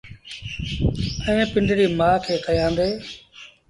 ائيٚݩ 1.25 1.49
پنڊريٚ 1.53 1.93
مآئيٚ 1.99 2.23
کي 2.25 2.35
ڪهيآندي۔ 2.45 2.89